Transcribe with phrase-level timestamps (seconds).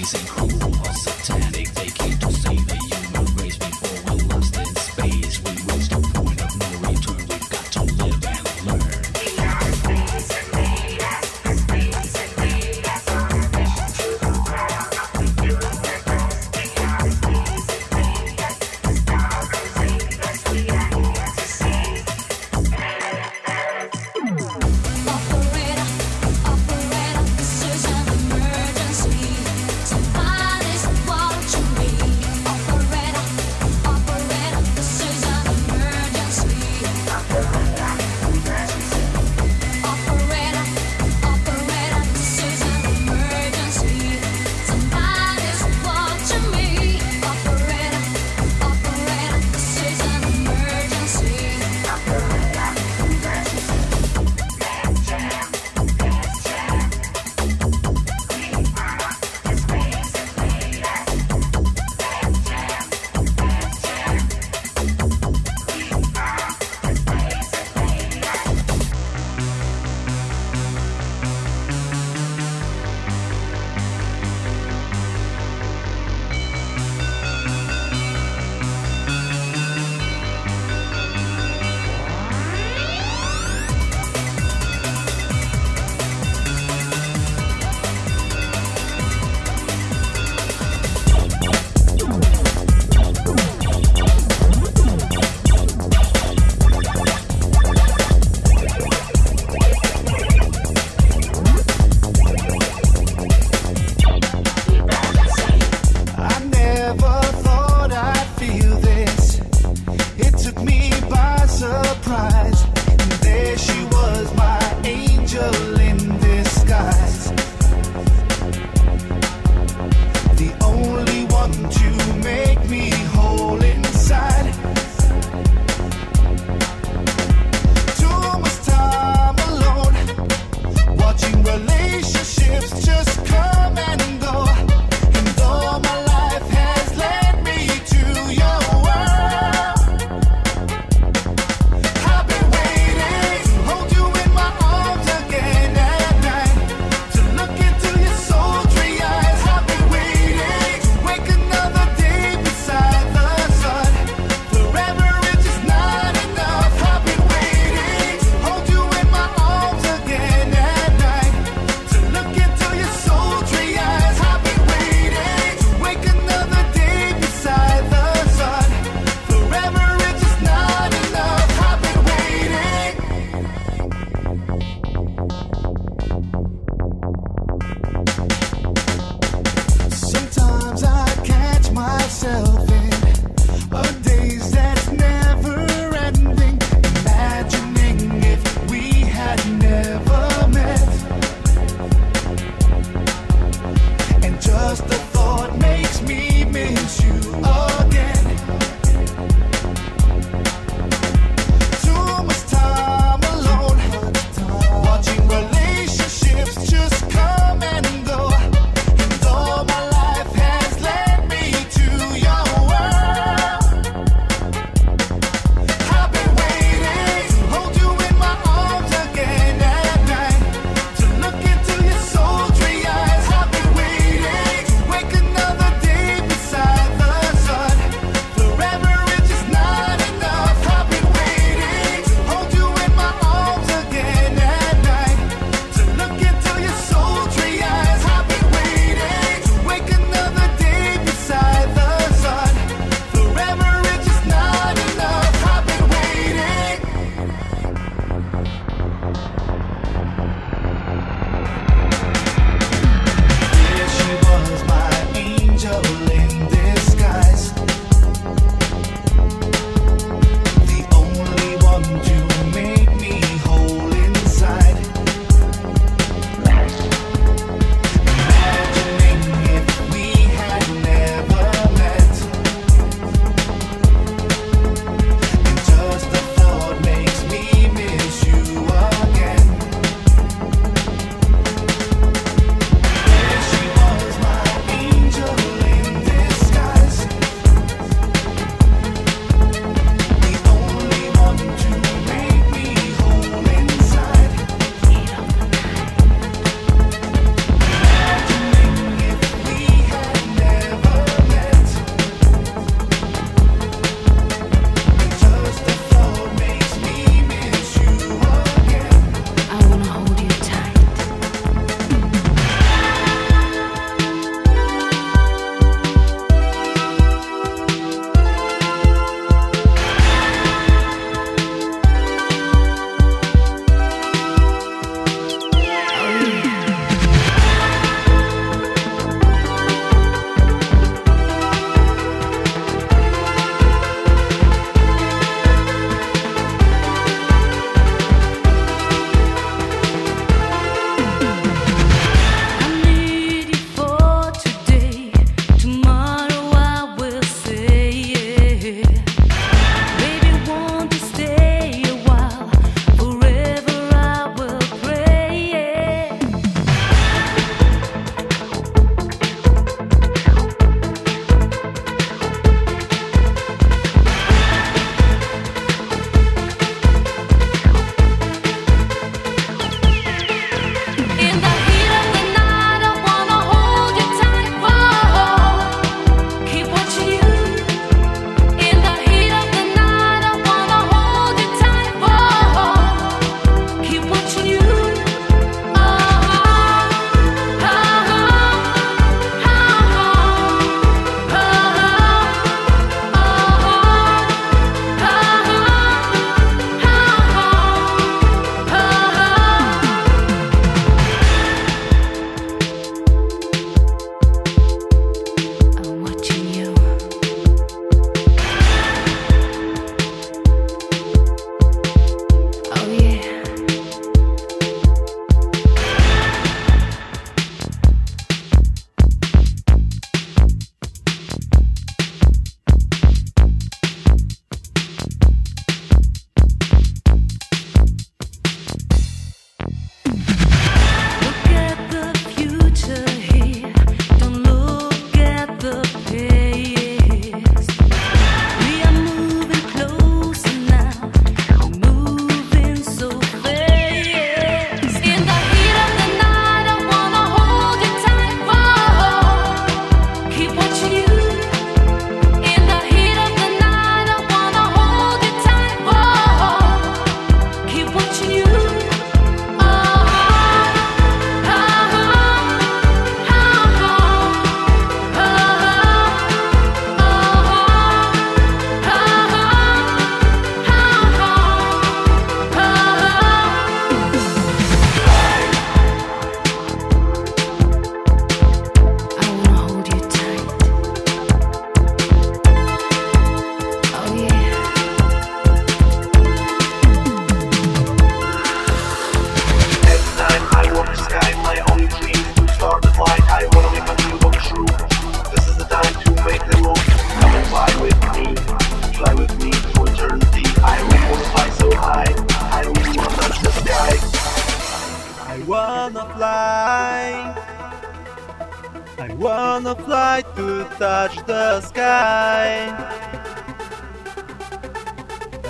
[0.00, 0.59] amazing.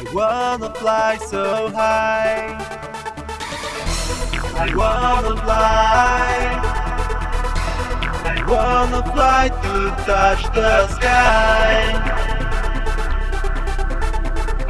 [0.01, 2.57] I wanna fly so high.
[4.57, 6.31] I wanna fly.
[8.25, 9.75] I wanna fly to
[10.07, 11.83] touch the sky.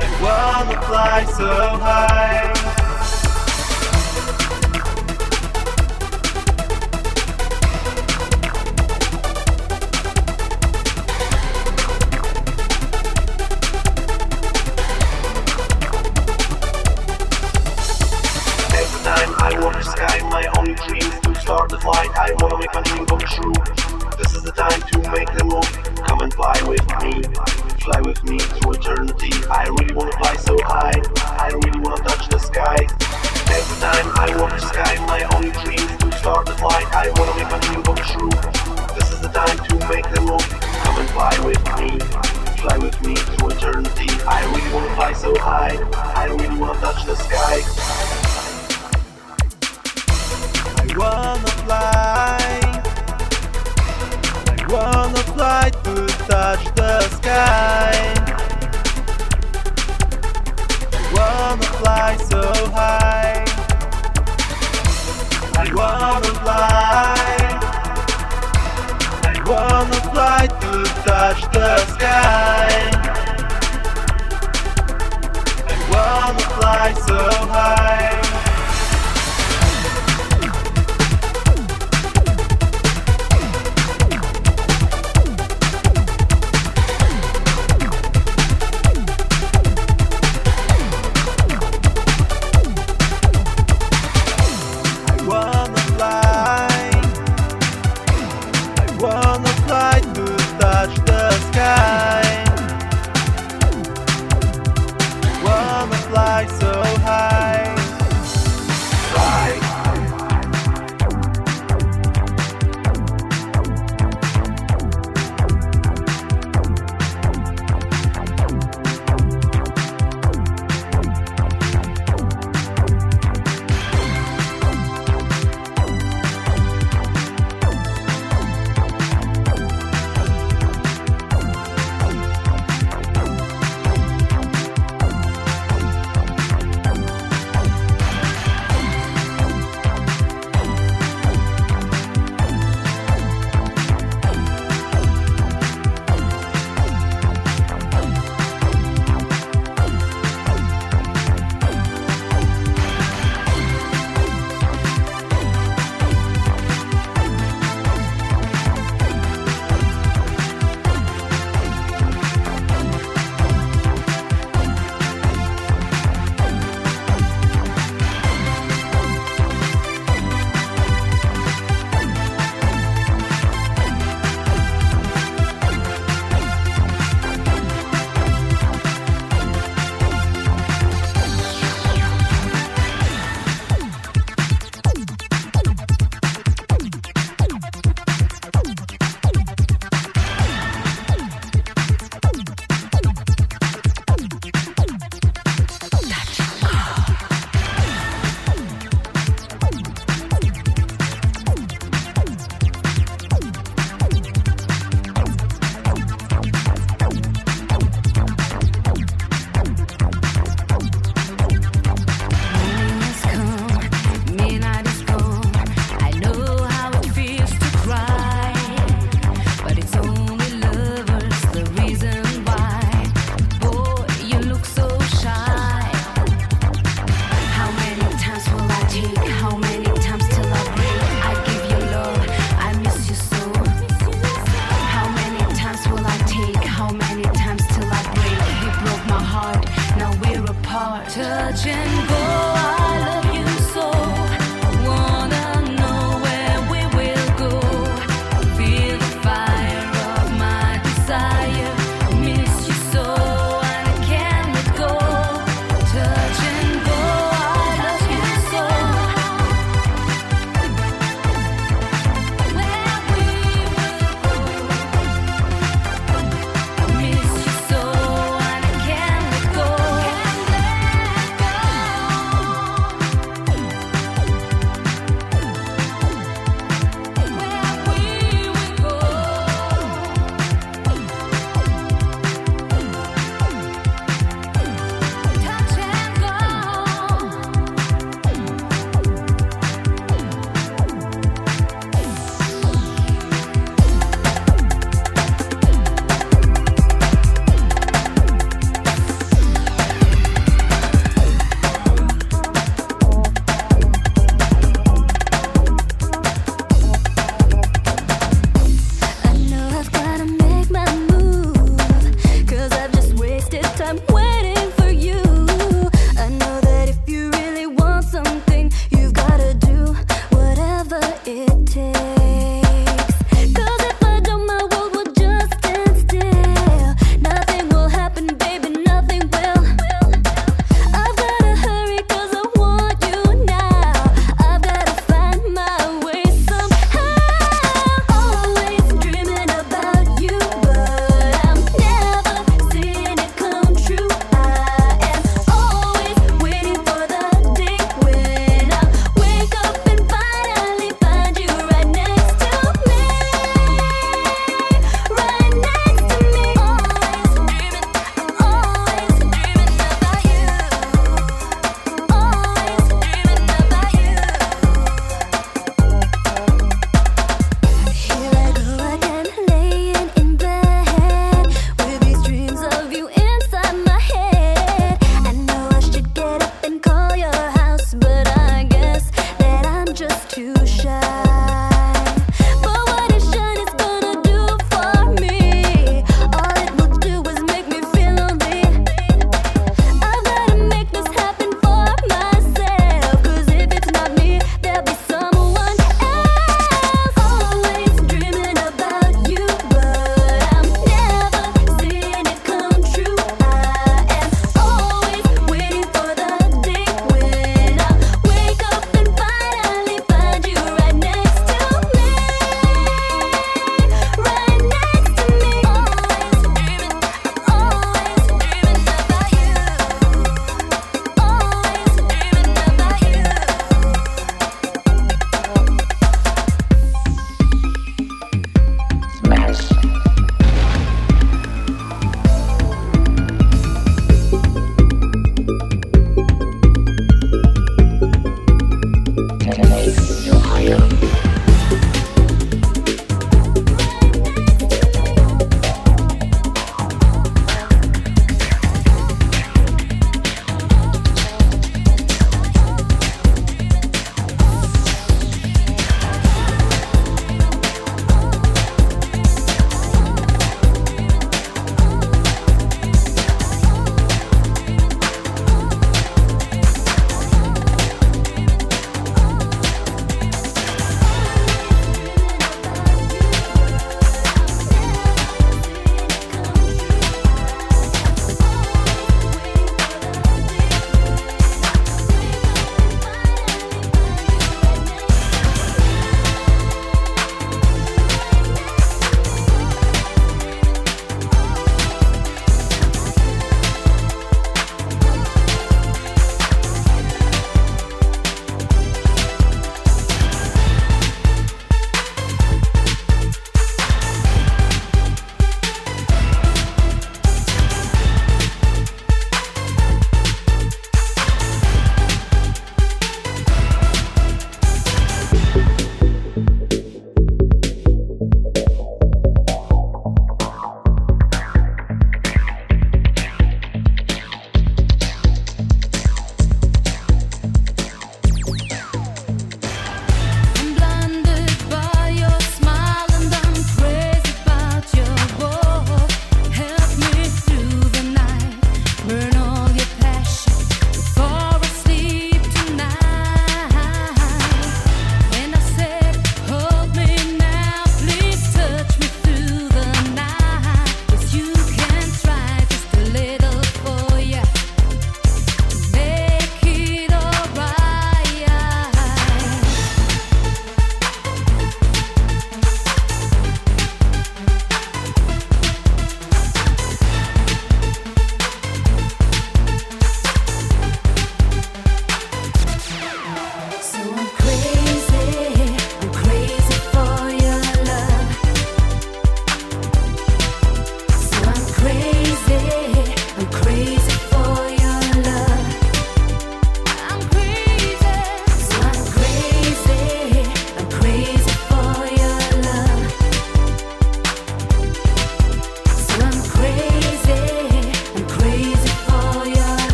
[0.00, 2.39] I wanna fly so high.
[21.78, 23.54] Flight, I wanna make my dream come true.
[24.18, 25.70] This is the time to make the move.
[26.02, 27.22] Come and fly with me.
[27.84, 29.30] Fly with me through eternity.
[29.46, 30.98] I really wanna fly so high.
[31.38, 32.74] I really wanna touch the sky.
[33.54, 36.86] Every time I walk the sky, my only dream is to start the flight.
[36.90, 38.34] I wanna make my dream come true.
[38.98, 40.46] This is the time to make the move.
[40.82, 42.29] Come and fly with me.